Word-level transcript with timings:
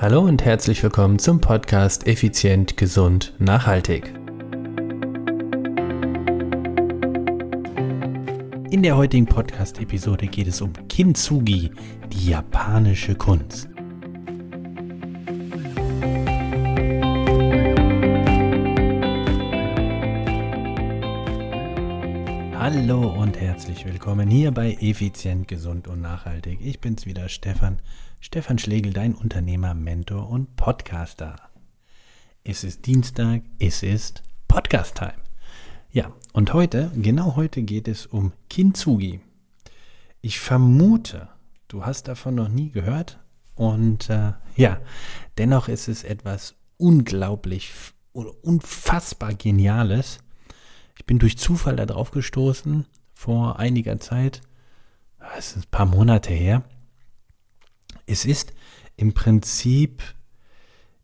Hallo 0.00 0.20
und 0.20 0.44
herzlich 0.44 0.80
willkommen 0.84 1.18
zum 1.18 1.40
Podcast 1.40 2.06
Effizient, 2.06 2.76
Gesund, 2.76 3.34
Nachhaltig. 3.40 4.14
In 8.70 8.84
der 8.84 8.96
heutigen 8.96 9.26
Podcast-Episode 9.26 10.28
geht 10.28 10.46
es 10.46 10.60
um 10.60 10.72
Kintsugi, 10.88 11.72
die 12.12 12.30
japanische 12.30 13.16
Kunst. 13.16 13.67
Hallo 22.80 23.10
und 23.10 23.40
herzlich 23.40 23.84
willkommen 23.86 24.30
hier 24.30 24.52
bei 24.52 24.74
Effizient, 24.74 25.48
Gesund 25.48 25.88
und 25.88 26.00
Nachhaltig. 26.00 26.60
Ich 26.62 26.80
bin's 26.80 27.06
wieder, 27.06 27.28
Stefan. 27.28 27.82
Stefan 28.20 28.56
Schlegel, 28.56 28.92
dein 28.92 29.16
Unternehmer, 29.16 29.74
Mentor 29.74 30.30
und 30.30 30.54
Podcaster. 30.54 31.34
Es 32.44 32.62
ist 32.62 32.86
Dienstag, 32.86 33.42
es 33.58 33.82
ist 33.82 34.22
Podcast-Time. 34.46 35.20
Ja, 35.90 36.12
und 36.32 36.52
heute, 36.52 36.92
genau 36.94 37.34
heute 37.34 37.62
geht 37.62 37.88
es 37.88 38.06
um 38.06 38.32
Kintsugi. 38.48 39.22
Ich 40.20 40.38
vermute, 40.38 41.30
du 41.66 41.84
hast 41.84 42.06
davon 42.06 42.36
noch 42.36 42.48
nie 42.48 42.70
gehört. 42.70 43.18
Und 43.56 44.08
äh, 44.08 44.34
ja, 44.54 44.80
dennoch 45.36 45.66
ist 45.66 45.88
es 45.88 46.04
etwas 46.04 46.54
unglaublich 46.76 47.72
unfassbar 48.12 49.34
Geniales 49.34 50.20
ich 50.98 51.06
bin 51.06 51.20
durch 51.20 51.38
Zufall 51.38 51.76
darauf 51.76 52.10
gestoßen 52.10 52.86
vor 53.14 53.58
einiger 53.58 54.00
Zeit. 54.00 54.42
Es 55.38 55.56
ist 55.56 55.66
ein 55.66 55.70
paar 55.70 55.86
Monate 55.86 56.32
her. 56.32 56.64
Es 58.06 58.24
ist 58.24 58.52
im 58.96 59.14
Prinzip 59.14 60.02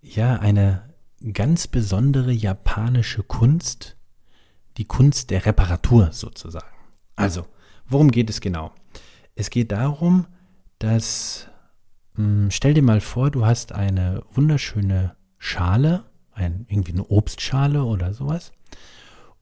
ja 0.03 0.35
eine 0.35 0.95
ganz 1.33 1.69
besondere 1.69 2.33
japanische 2.33 3.23
Kunst, 3.23 3.97
die 4.79 4.85
Kunst 4.85 5.31
der 5.31 5.47
Reparatur 5.47 6.13
sozusagen. 6.13 6.67
Also, 7.15 7.47
worum 7.87 8.11
geht 8.11 8.29
es 8.31 8.41
genau? 8.41 8.73
Es 9.37 9.49
geht 9.49 9.71
darum, 9.71 10.27
dass, 10.81 11.49
hm, 12.17 12.51
stell 12.51 12.75
dir 12.75 12.83
mal 12.83 13.01
vor, 13.01 13.31
du 13.31 13.47
hast 13.47 13.71
eine 13.71 14.25
wunderschöne 14.33 15.17
Schale, 15.39 16.05
ein, 16.33 16.67
irgendwie 16.69 16.93
eine 16.93 17.05
Obstschale 17.05 17.85
oder 17.85 18.13
sowas 18.13 18.51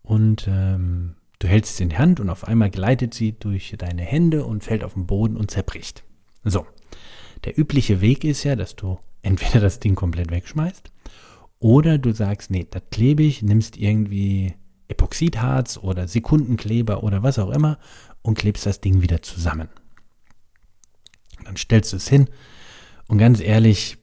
und 0.02 0.46
ähm, 0.48 1.16
du 1.38 1.48
hältst 1.48 1.76
sie 1.76 1.84
in 1.84 1.88
die 1.90 1.98
Hand 1.98 2.20
und 2.20 2.30
auf 2.30 2.44
einmal 2.46 2.70
gleitet 2.70 3.14
sie 3.14 3.32
durch 3.32 3.74
deine 3.78 4.02
Hände 4.02 4.44
und 4.44 4.64
fällt 4.64 4.84
auf 4.84 4.94
den 4.94 5.06
Boden 5.06 5.36
und 5.36 5.50
zerbricht. 5.50 6.04
So, 6.44 6.66
der 7.44 7.58
übliche 7.58 8.00
Weg 8.00 8.24
ist 8.24 8.44
ja, 8.44 8.56
dass 8.56 8.76
du 8.76 8.98
entweder 9.22 9.60
das 9.60 9.80
Ding 9.80 9.94
komplett 9.94 10.30
wegschmeißt 10.30 10.90
oder 11.58 11.98
du 11.98 12.12
sagst, 12.12 12.50
nee, 12.50 12.66
das 12.68 12.82
klebe 12.90 13.22
ich, 13.22 13.42
nimmst 13.42 13.76
irgendwie 13.76 14.54
Epoxidharz 14.88 15.78
oder 15.78 16.08
Sekundenkleber 16.08 17.02
oder 17.02 17.22
was 17.22 17.38
auch 17.38 17.50
immer 17.50 17.78
und 18.22 18.36
klebst 18.36 18.66
das 18.66 18.80
Ding 18.80 19.00
wieder 19.00 19.22
zusammen. 19.22 19.68
Dann 21.44 21.56
stellst 21.56 21.92
du 21.92 21.96
es 21.96 22.08
hin 22.08 22.28
und 23.08 23.18
ganz 23.18 23.40
ehrlich, 23.40 23.98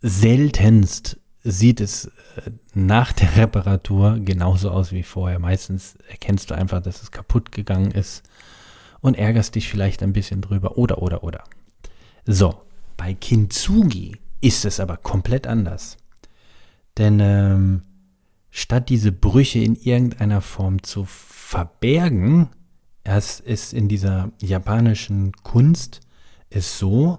seltenst 0.00 1.18
sieht 1.50 1.80
es 1.80 2.06
äh, 2.06 2.50
nach 2.74 3.12
der 3.12 3.36
Reparatur 3.36 4.18
genauso 4.20 4.70
aus 4.70 4.92
wie 4.92 5.02
vorher. 5.02 5.38
Meistens 5.38 5.96
erkennst 6.08 6.50
du 6.50 6.54
einfach, 6.54 6.82
dass 6.82 7.02
es 7.02 7.10
kaputt 7.10 7.52
gegangen 7.52 7.90
ist 7.90 8.22
und 9.00 9.16
ärgerst 9.16 9.54
dich 9.54 9.68
vielleicht 9.68 10.02
ein 10.02 10.12
bisschen 10.12 10.40
drüber 10.40 10.76
oder 10.76 11.02
oder 11.02 11.22
oder. 11.24 11.44
So, 12.26 12.60
bei 12.96 13.14
Kintsugi 13.14 14.16
ist 14.40 14.64
es 14.64 14.80
aber 14.80 14.96
komplett 14.96 15.46
anders. 15.46 15.96
Denn 16.98 17.20
ähm, 17.20 17.82
statt 18.50 18.88
diese 18.88 19.12
Brüche 19.12 19.60
in 19.60 19.76
irgendeiner 19.76 20.40
Form 20.40 20.82
zu 20.82 21.04
verbergen, 21.06 22.50
es 23.04 23.40
ist 23.40 23.72
in 23.72 23.88
dieser 23.88 24.32
japanischen 24.42 25.32
Kunst 25.42 26.00
es 26.50 26.78
so, 26.78 27.18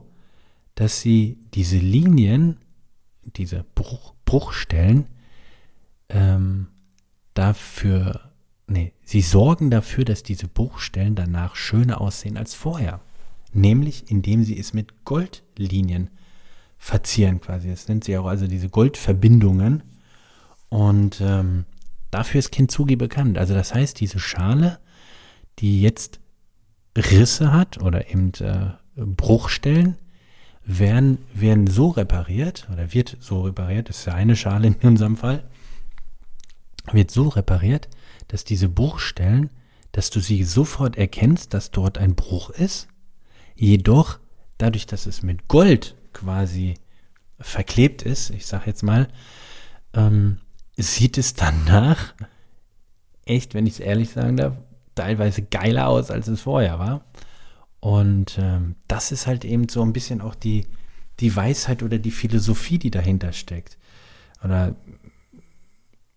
dass 0.76 1.02
sie 1.02 1.38
diese 1.54 1.78
Linien, 1.78 2.58
diese 3.24 3.66
Bruch, 3.76 4.14
Bruchstellen 4.30 5.08
ähm, 6.08 6.68
dafür, 7.34 8.30
nee, 8.68 8.94
sie 9.04 9.22
sorgen 9.22 9.72
dafür, 9.72 10.06
dass 10.06 10.22
diese 10.22 10.48
Bruchstellen 10.48 11.16
danach 11.16 11.56
schöner 11.56 12.00
aussehen 12.00 12.38
als 12.38 12.54
vorher. 12.54 13.00
Nämlich 13.54 14.12
indem 14.12 14.44
sie 14.44 14.60
es 14.60 14.72
mit 14.72 15.04
Goldlinien 15.04 16.12
verzieren 16.78 17.42
quasi. 17.42 17.70
Das 17.72 17.88
nennt 17.88 18.04
sie 18.04 18.20
auch 18.20 18.28
also 18.28 18.46
diese 18.46 18.70
Goldverbindungen. 18.70 19.82
Und 20.70 21.22
ähm, 21.22 21.66
dafür 22.12 22.38
ist 22.38 22.52
Kintsugi 22.52 22.98
bekannt. 22.98 23.40
Also 23.40 23.56
das 23.56 23.74
heißt, 23.74 24.00
diese 24.00 24.20
Schale, 24.20 24.78
die 25.58 25.82
jetzt 25.82 26.20
Risse 26.96 27.52
hat 27.52 27.82
oder 27.82 28.12
eben 28.12 28.32
äh, 28.42 28.74
Bruchstellen, 28.96 29.98
werden, 30.70 31.18
werden 31.34 31.66
so 31.66 31.90
repariert 31.90 32.68
oder 32.72 32.94
wird 32.94 33.18
so 33.20 33.42
repariert, 33.42 33.90
das 33.90 34.00
ist 34.00 34.06
ja 34.06 34.14
eine 34.14 34.36
Schale 34.36 34.68
in 34.68 34.76
unserem 34.88 35.18
Fall, 35.18 35.44
wird 36.92 37.10
so 37.10 37.28
repariert, 37.28 37.90
dass 38.28 38.44
diese 38.44 38.70
Bruchstellen, 38.70 39.50
dass 39.92 40.12
du 40.12 40.20
sie 40.20 40.44
sofort 40.44 40.96
erkennst, 40.96 41.56
dass 41.56 41.72
dort 41.72 41.98
ein 41.98 42.14
Bruch 42.14 42.52
ist, 42.52 42.88
jedoch 43.56 44.20
dadurch, 44.60 44.86
dass 44.86 45.08
es 45.08 45.24
mit 45.24 45.48
Gold 45.48 45.96
quasi 46.14 46.76
verklebt 47.40 48.04
ist, 48.04 48.30
ich 48.30 48.46
sag 48.46 48.68
jetzt 48.68 48.84
mal, 48.84 49.08
ähm, 49.94 50.38
sieht 50.78 51.18
es 51.18 51.34
danach 51.34 52.14
echt, 53.26 53.56
wenn 53.56 53.66
ich 53.66 53.74
es 53.74 53.80
ehrlich 53.80 54.12
sagen 54.12 54.38
darf, 54.38 54.58
teilweise 54.94 55.42
geiler 55.42 55.88
aus, 55.88 56.12
als 56.12 56.28
es 56.28 56.42
vorher 56.42 56.78
war. 56.78 57.06
Und 57.80 58.38
ähm, 58.40 58.76
das 58.88 59.12
ist 59.12 59.28
halt 59.28 59.46
eben 59.46 59.70
so 59.70 59.82
ein 59.82 59.94
bisschen 59.94 60.22
auch 60.22 60.36
die, 60.36 60.66
die 61.20 61.36
Weisheit 61.36 61.84
oder 61.84 61.98
die 61.98 62.12
Philosophie, 62.12 62.78
die 62.78 62.92
dahinter 62.92 63.32
steckt. 63.34 63.78
Oder 64.44 64.76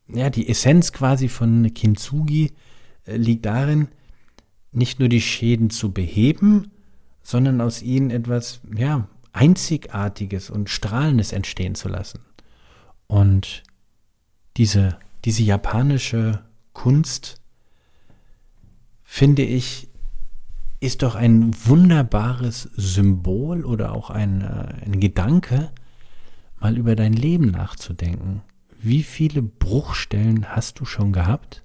ja, 0.09 0.31
die 0.31 0.49
Essenz 0.49 0.93
quasi 0.93 1.29
von 1.29 1.73
Kintsugi 1.73 2.53
äh, 3.07 3.17
liegt 3.17 3.47
darin, 3.47 3.89
nicht 4.73 4.99
nur 4.99 5.09
die 5.09 5.21
Schäden 5.21 5.71
zu 5.71 5.93
beheben, 5.93 6.71
sondern 7.23 7.61
aus 7.61 7.83
ihnen 7.83 8.11
etwas 8.11 8.61
ja, 8.75 9.09
Einzigartiges 9.33 10.51
und 10.51 10.71
Strahlendes 10.71 11.33
entstehen 11.33 11.75
zu 11.75 11.89
lassen. 11.89 12.21
Und 13.07 13.63
diese, 14.57 14.99
diese 15.25 15.43
japanische 15.43 16.45
Kunst, 16.73 17.41
finde 19.03 19.43
ich, 19.43 19.89
ist 20.83 21.05
doch 21.05 21.15
ein 21.15 21.55
wunderbares 21.65 22.69
Symbol 22.75 23.65
oder 23.65 23.93
auch 23.95 24.11
ein, 24.11 24.43
äh, 24.43 24.85
ein 24.85 24.99
Gedanke, 24.99 25.71
mal 26.59 26.77
über 26.77 26.97
dein 26.97 27.13
Leben 27.13 27.53
nachzudenken. 27.53 28.43
Wie 28.81 29.05
viele 29.05 29.43
Bruchstellen 29.43 30.49
hast 30.49 30.81
du 30.81 30.85
schon 30.85 31.13
gehabt? 31.13 31.63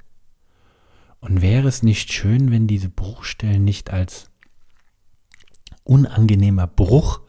Und 1.19 1.41
wäre 1.41 1.67
es 1.67 1.81
nicht 1.81 2.13
schön, 2.13 2.51
wenn 2.51 2.67
diese 2.67 2.89
Bruchstellen 2.89 3.63
nicht 3.63 3.89
als 3.89 4.29
unangenehmer 5.83 6.67
Bruch 6.67 7.21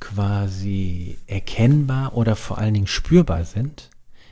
quasi 0.00 1.18
erkennbar 1.28 2.16
oder 2.16 2.34
vor 2.34 2.58
allen 2.58 2.74
Dingen 2.74 2.88
spürbar 2.88 3.44
sind? 3.44 3.90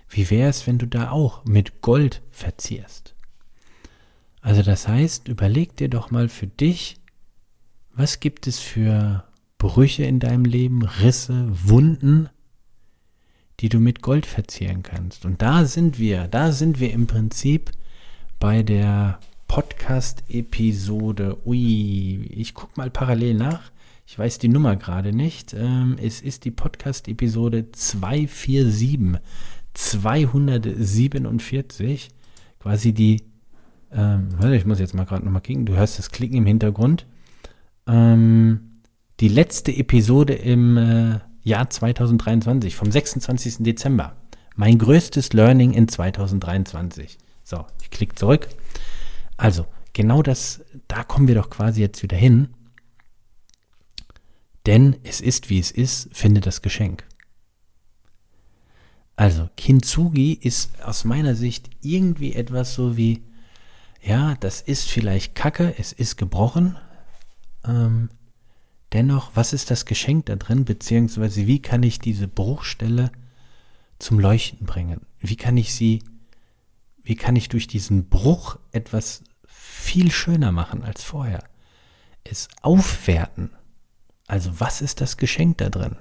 Wie 0.08 0.28
wäre 0.28 0.50
es, 0.50 0.66
wenn 0.66 0.78
du 0.78 0.86
da 0.86 1.12
auch 1.12 1.44
mit 1.44 1.82
Gold 1.82 2.20
verzierst? 2.32 3.14
Also 4.40 4.62
das 4.62 4.88
heißt, 4.88 5.28
überleg 5.28 5.76
dir 5.76 5.88
doch 5.88 6.10
mal 6.10 6.28
für 6.28 6.46
dich, 6.46 6.96
was 7.92 8.20
gibt 8.20 8.46
es 8.46 8.60
für 8.60 9.24
Brüche 9.58 10.04
in 10.04 10.20
deinem 10.20 10.44
Leben, 10.44 10.82
Risse, 10.82 11.48
Wunden, 11.68 12.28
die 13.60 13.68
du 13.68 13.80
mit 13.80 14.02
Gold 14.02 14.24
verzieren 14.24 14.84
kannst. 14.84 15.24
Und 15.24 15.42
da 15.42 15.64
sind 15.64 15.98
wir, 15.98 16.28
da 16.28 16.52
sind 16.52 16.78
wir 16.78 16.92
im 16.92 17.08
Prinzip 17.08 17.72
bei 18.38 18.62
der 18.62 19.18
Podcast-Episode. 19.48 21.44
Ui, 21.44 22.24
ich 22.30 22.54
gucke 22.54 22.74
mal 22.76 22.90
parallel 22.90 23.34
nach. 23.34 23.72
Ich 24.06 24.16
weiß 24.16 24.38
die 24.38 24.48
Nummer 24.48 24.76
gerade 24.76 25.12
nicht. 25.12 25.54
Ähm, 25.54 25.96
es 26.00 26.20
ist 26.20 26.44
die 26.44 26.52
Podcast-Episode 26.52 27.72
247. 27.72 29.20
247. 29.74 32.10
Quasi 32.60 32.92
die 32.92 33.24
ähm, 33.92 34.52
ich 34.52 34.66
muss 34.66 34.78
jetzt 34.78 34.94
mal 34.94 35.04
gerade 35.04 35.24
nochmal 35.24 35.42
klicken. 35.42 35.66
Du 35.66 35.76
hörst 35.76 35.98
das 35.98 36.10
Klicken 36.10 36.38
im 36.38 36.46
Hintergrund. 36.46 37.06
Ähm, 37.86 38.80
die 39.20 39.28
letzte 39.28 39.74
Episode 39.74 40.34
im 40.34 40.76
äh, 40.76 41.18
Jahr 41.42 41.70
2023, 41.70 42.76
vom 42.76 42.90
26. 42.90 43.56
Dezember. 43.60 44.16
Mein 44.54 44.78
größtes 44.78 45.32
Learning 45.32 45.72
in 45.72 45.88
2023. 45.88 47.18
So, 47.42 47.64
ich 47.82 47.90
klicke 47.90 48.14
zurück. 48.14 48.48
Also, 49.36 49.66
genau 49.92 50.22
das, 50.22 50.62
da 50.88 51.04
kommen 51.04 51.28
wir 51.28 51.34
doch 51.34 51.48
quasi 51.48 51.80
jetzt 51.80 52.02
wieder 52.02 52.16
hin. 52.16 52.48
Denn 54.66 54.96
es 55.02 55.20
ist, 55.20 55.48
wie 55.48 55.58
es 55.58 55.70
ist, 55.70 56.10
finde 56.12 56.40
das 56.40 56.60
Geschenk. 56.60 57.04
Also, 59.16 59.48
Kintsugi 59.56 60.34
ist 60.34 60.82
aus 60.84 61.04
meiner 61.04 61.34
Sicht 61.34 61.70
irgendwie 61.80 62.34
etwas 62.34 62.74
so 62.74 62.96
wie, 62.96 63.22
ja, 64.00 64.36
das 64.36 64.60
ist 64.60 64.88
vielleicht 64.88 65.34
Kacke, 65.34 65.74
es 65.78 65.92
ist 65.92 66.16
gebrochen. 66.16 66.76
Ähm, 67.64 68.10
dennoch, 68.92 69.32
was 69.34 69.52
ist 69.52 69.70
das 69.70 69.84
Geschenk 69.84 70.26
da 70.26 70.36
drin, 70.36 70.64
beziehungsweise 70.64 71.46
wie 71.46 71.60
kann 71.60 71.82
ich 71.82 71.98
diese 71.98 72.28
Bruchstelle 72.28 73.10
zum 73.98 74.20
Leuchten 74.20 74.66
bringen? 74.66 75.02
Wie 75.18 75.36
kann 75.36 75.56
ich 75.56 75.74
sie, 75.74 76.02
wie 77.02 77.16
kann 77.16 77.36
ich 77.36 77.48
durch 77.48 77.66
diesen 77.66 78.08
Bruch 78.08 78.58
etwas 78.72 79.24
viel 79.46 80.10
schöner 80.10 80.52
machen 80.52 80.84
als 80.84 81.02
vorher? 81.02 81.44
Es 82.24 82.48
aufwerten. 82.62 83.50
Also 84.26 84.60
was 84.60 84.82
ist 84.82 85.00
das 85.00 85.16
Geschenk 85.16 85.58
da 85.58 85.70
drin? 85.70 85.96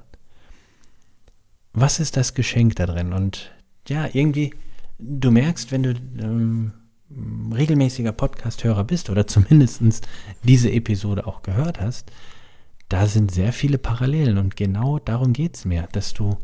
Was 1.73 1.99
ist 1.99 2.17
das 2.17 2.33
Geschenk 2.33 2.75
da 2.75 2.85
drin? 2.85 3.13
Und 3.13 3.51
ja, 3.87 4.09
irgendwie, 4.11 4.53
du 4.99 5.31
merkst, 5.31 5.71
wenn 5.71 5.83
du 5.83 5.89
ähm, 5.91 6.73
regelmäßiger 7.09 8.11
Podcast-Hörer 8.11 8.83
bist 8.83 9.09
oder 9.09 9.27
zumindest 9.27 10.07
diese 10.43 10.71
Episode 10.71 11.25
auch 11.27 11.41
gehört 11.41 11.79
hast, 11.79 12.11
da 12.89 13.07
sind 13.07 13.31
sehr 13.31 13.53
viele 13.53 13.77
Parallelen 13.77 14.37
und 14.37 14.55
genau 14.55 14.99
darum 14.99 15.33
geht 15.33 15.55
es 15.55 15.65
mir, 15.65 15.89
dass 15.91 16.13
du, 16.13 16.37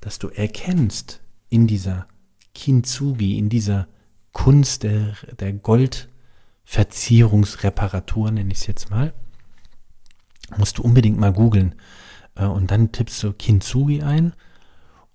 dass 0.00 0.18
du 0.18 0.28
erkennst 0.28 1.22
in 1.48 1.66
dieser 1.66 2.06
Kintsugi, 2.54 3.38
in 3.38 3.48
dieser 3.48 3.88
Kunst 4.32 4.82
der, 4.82 5.14
der 5.38 5.54
Goldverzierungsreparatur, 5.54 8.30
nenne 8.30 8.52
ich 8.52 8.58
es 8.58 8.66
jetzt 8.66 8.90
mal, 8.90 9.14
musst 10.56 10.78
du 10.78 10.82
unbedingt 10.82 11.18
mal 11.18 11.32
googeln. 11.32 11.74
Äh, 12.34 12.46
und 12.46 12.70
dann 12.70 12.92
tippst 12.92 13.22
du 13.22 13.32
Kintsugi 13.32 14.02
ein 14.02 14.34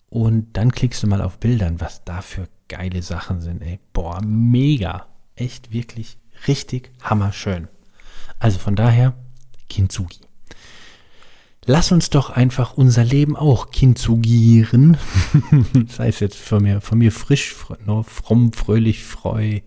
und 0.10 0.58
dann 0.58 0.72
klickst 0.72 1.04
du 1.04 1.08
mal 1.08 1.22
auf 1.22 1.40
Bildern, 1.40 1.80
was 1.80 2.04
da 2.04 2.22
für 2.22 2.48
geile 2.68 3.02
Sachen 3.02 3.42
sind. 3.42 3.62
Ey. 3.62 3.80
Boah, 3.94 4.22
mega. 4.24 5.08
Echt 5.36 5.72
wirklich 5.72 6.18
richtig 6.48 6.92
hammerschön. 7.02 7.68
Also 8.40 8.60
von 8.60 8.76
daher, 8.76 9.14
Kintsugi. 9.70 10.20
Lass 11.66 11.94
uns 11.94 12.10
doch 12.10 12.30
einfach 12.30 12.74
unser 12.74 13.06
Leben 13.06 13.38
auch 13.38 13.72
kintsugieren. 13.72 14.98
das 15.74 16.00
heißt 16.00 16.20
jetzt 16.20 16.38
von 16.38 16.62
mir, 16.62 16.82
von 16.82 16.98
mir 16.98 17.12
frisch, 17.12 17.54
fromm, 17.54 18.52
fröhlich, 18.52 19.04
freu, 19.04 19.62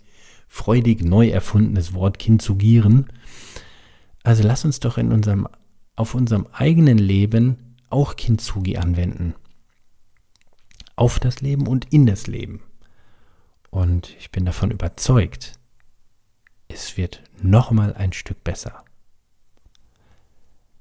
freudig 0.46 1.02
neu 1.02 1.28
erfundenes 1.28 1.94
Wort 1.94 2.18
kintsugieren. 2.18 3.06
Also 4.22 4.42
lass 4.42 4.66
uns 4.66 4.80
doch 4.80 4.98
in 4.98 5.10
unserem, 5.10 5.48
auf 5.94 6.14
unserem 6.14 6.46
eigenen 6.52 6.98
Leben 6.98 7.76
auch 7.88 8.16
Kintsugi 8.16 8.76
anwenden. 8.76 9.34
Auf 10.96 11.18
das 11.18 11.40
Leben 11.40 11.66
und 11.66 11.92
in 11.92 12.04
das 12.04 12.26
Leben. 12.26 12.60
Und 13.70 14.14
ich 14.18 14.30
bin 14.30 14.44
davon 14.44 14.70
überzeugt, 14.70 15.58
es 16.68 16.96
wird 16.96 17.22
nochmal 17.42 17.94
ein 17.94 18.12
Stück 18.12 18.42
besser. 18.44 18.84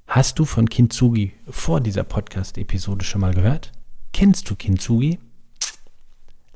Hast 0.08 0.40
du 0.40 0.46
von 0.46 0.70
Kintsugi 0.70 1.34
vor 1.50 1.82
dieser 1.82 2.04
Podcast-Episode 2.04 3.04
schon 3.04 3.22
mal 3.22 3.34
gehört? 3.34 3.72
Kennst 4.14 4.50
du 4.50 4.56
Kintsugi? 4.56 5.20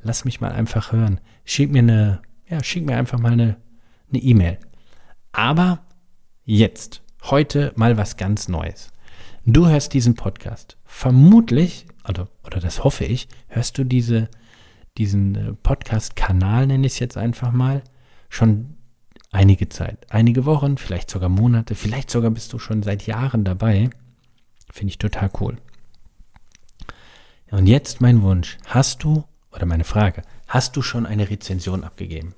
Lass 0.02 0.24
mich 0.24 0.40
mal 0.40 0.52
einfach 0.52 0.92
hören. 0.92 1.20
Schick 1.46 1.72
mir 1.72 1.80
eine, 1.80 2.22
ja, 2.48 2.64
schick 2.64 2.86
mir 2.86 2.96
einfach 2.96 3.20
mal 3.20 3.34
eine 3.34 3.58
E-Mail. 4.12 4.54
E 4.54 4.66
Aber 5.32 5.84
jetzt, 6.46 7.02
heute 7.24 7.74
mal 7.76 7.98
was 7.98 8.18
ganz 8.18 8.48
Neues. 8.48 8.92
Du 9.46 9.68
hörst 9.68 9.94
diesen 9.94 10.16
Podcast. 10.16 10.78
Vermutlich, 10.86 11.88
oder, 12.08 12.30
oder 12.46 12.60
das 12.60 12.84
hoffe 12.84 13.06
ich, 13.06 13.28
hörst 13.48 13.78
du 13.78 13.84
diese, 13.84 14.30
diesen 14.98 15.36
äh, 15.36 15.54
Podcast-Kanal, 15.54 16.68
nenne 16.68 16.88
ich 16.88 16.94
es 16.94 17.00
jetzt 17.00 17.18
einfach 17.18 17.52
mal, 17.52 17.84
schon 18.30 18.76
einige 19.32 19.70
Zeit. 19.70 20.08
Einige 20.10 20.46
Wochen, 20.46 20.78
vielleicht 20.78 21.10
sogar 21.10 21.30
Monate, 21.30 21.76
vielleicht 21.76 22.10
sogar 22.10 22.32
bist 22.32 22.54
du 22.54 22.60
schon 22.60 22.84
seit 22.84 23.08
Jahren 23.08 23.44
dabei. 23.44 23.90
Finde 24.72 24.92
ich 24.92 24.98
total 24.98 25.32
cool. 25.40 25.58
Und 27.52 27.68
jetzt 27.68 28.02
mein 28.02 28.22
Wunsch. 28.22 28.58
Hast 28.66 29.04
du, 29.04 29.24
oder 29.52 29.66
meine 29.66 29.84
Frage, 29.84 30.22
hast 30.48 30.76
du 30.76 30.82
schon 30.82 31.06
eine 31.06 31.30
Rezension 31.30 31.84
abgegeben? 31.84 32.36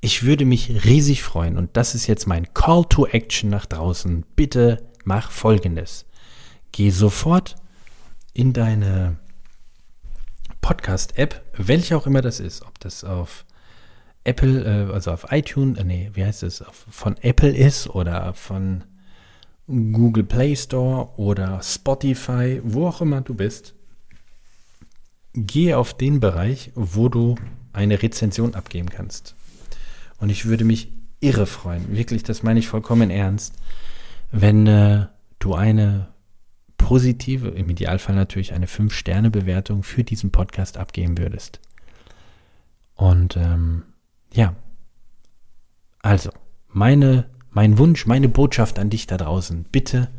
Ich 0.00 0.24
würde 0.24 0.44
mich 0.44 0.84
riesig 0.84 1.22
freuen 1.22 1.56
und 1.56 1.76
das 1.76 1.94
ist 1.94 2.06
jetzt 2.06 2.26
mein 2.26 2.52
Call 2.54 2.84
to 2.88 3.06
Action 3.06 3.50
nach 3.50 3.66
draußen. 3.66 4.24
Bitte 4.36 4.86
mach 5.04 5.30
Folgendes. 5.30 6.06
Geh 6.72 6.90
sofort 6.90 7.56
in 8.34 8.52
deine 8.52 9.16
Podcast-App, 10.66 11.42
welche 11.56 11.96
auch 11.96 12.08
immer 12.08 12.22
das 12.22 12.40
ist, 12.40 12.62
ob 12.62 12.80
das 12.80 13.04
auf 13.04 13.44
Apple, 14.24 14.64
äh, 14.64 14.92
also 14.92 15.12
auf 15.12 15.26
iTunes, 15.30 15.78
äh, 15.78 15.84
nee, 15.84 16.10
wie 16.14 16.24
heißt 16.24 16.42
es, 16.42 16.64
von 16.72 17.16
Apple 17.18 17.56
ist 17.56 17.88
oder 17.88 18.34
von 18.34 18.82
Google 19.68 20.24
Play 20.24 20.56
Store 20.56 21.10
oder 21.18 21.60
Spotify, 21.62 22.60
wo 22.64 22.88
auch 22.88 23.00
immer 23.00 23.20
du 23.20 23.34
bist, 23.34 23.74
gehe 25.34 25.78
auf 25.78 25.94
den 25.94 26.18
Bereich, 26.18 26.72
wo 26.74 27.08
du 27.08 27.36
eine 27.72 28.02
Rezension 28.02 28.56
abgeben 28.56 28.90
kannst. 28.90 29.36
Und 30.18 30.30
ich 30.30 30.46
würde 30.46 30.64
mich 30.64 30.90
irre 31.20 31.46
freuen, 31.46 31.96
wirklich, 31.96 32.24
das 32.24 32.42
meine 32.42 32.58
ich 32.58 32.66
vollkommen 32.66 33.10
ernst, 33.10 33.54
wenn 34.32 34.66
äh, 34.66 35.06
du 35.38 35.54
eine 35.54 36.08
positive, 36.86 37.48
im 37.48 37.68
Idealfall 37.68 38.14
natürlich 38.14 38.52
eine 38.52 38.66
5-Sterne-Bewertung 38.66 39.82
für 39.82 40.04
diesen 40.04 40.30
Podcast 40.30 40.76
abgeben 40.76 41.18
würdest. 41.18 41.58
Und 42.94 43.36
ähm, 43.36 43.82
ja. 44.32 44.54
Also, 46.00 46.30
meine, 46.68 47.28
mein 47.50 47.76
Wunsch, 47.78 48.06
meine 48.06 48.28
Botschaft 48.28 48.78
an 48.78 48.88
dich 48.88 49.08
da 49.08 49.16
draußen. 49.16 49.64
Bitte 49.64 50.12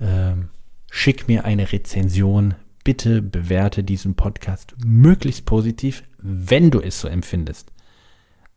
ähm, 0.00 0.50
schick 0.92 1.26
mir 1.26 1.44
eine 1.44 1.72
Rezension. 1.72 2.54
Bitte 2.84 3.20
bewerte 3.20 3.82
diesen 3.82 4.14
Podcast 4.14 4.76
möglichst 4.86 5.44
positiv, 5.44 6.04
wenn 6.18 6.70
du 6.70 6.78
es 6.80 7.00
so 7.00 7.08
empfindest. 7.08 7.72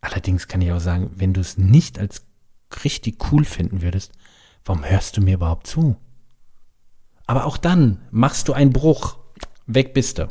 Allerdings 0.02 0.48
kann 0.48 0.62
ich 0.62 0.72
auch 0.72 0.80
sagen, 0.80 1.10
wenn 1.16 1.34
du 1.34 1.42
es 1.42 1.58
nicht 1.58 1.98
als 1.98 2.28
richtig 2.84 3.32
cool 3.32 3.44
finden 3.44 3.82
würdest, 3.82 4.12
warum 4.66 4.86
hörst 4.86 5.18
du 5.18 5.22
mir 5.22 5.34
überhaupt 5.34 5.66
zu? 5.66 5.98
Aber 7.26 7.46
auch 7.46 7.58
dann 7.58 8.02
machst 8.12 8.48
du 8.48 8.54
einen 8.54 8.74
Bruch. 8.74 9.18
Weg 9.66 9.94
bist 9.94 10.18
du. 10.18 10.28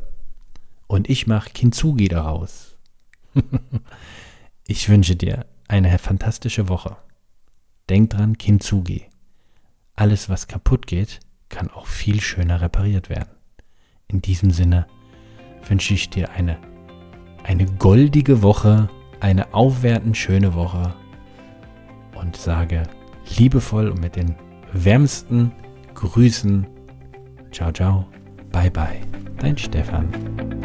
Und 0.87 1.09
ich 1.09 1.27
mache 1.27 1.51
Kintsugi 1.51 2.09
daraus. 2.09 2.77
Ich 4.65 4.89
wünsche 4.89 5.17
dir 5.17 5.45
eine 5.67 5.99
fantastische 5.99 6.69
Woche. 6.69 6.97
Denk 7.91 8.11
dran, 8.11 8.39
Kintsugi. 8.39 9.03
Alles, 9.95 10.29
was 10.29 10.47
kaputt 10.47 10.87
geht, 10.87 11.21
kann 11.49 11.69
auch 11.69 11.87
viel 11.87 12.21
schöner 12.21 12.61
repariert 12.61 13.11
werden. 13.11 13.35
In 14.07 14.23
diesem 14.23 14.51
Sinne 14.51 14.87
wünsche 15.69 15.95
ich 15.95 16.11
dir 16.11 16.31
eine, 16.31 16.59
eine 17.43 17.67
goldige 17.67 18.41
Woche, 18.43 18.89
eine 19.21 19.53
aufwertend 19.53 20.17
schöne 20.17 20.55
Woche 20.55 20.95
und 22.15 22.37
sage 22.37 22.85
liebevoll 23.37 23.89
und 23.89 24.01
mit 24.01 24.17
den 24.17 24.37
wärmsten 24.73 25.53
Grüßen, 25.95 26.67
ciao, 27.53 27.71
ciao, 27.71 28.07
bye, 28.51 28.71
bye, 28.71 29.01
dein 29.39 29.57
Stefan. 29.57 30.62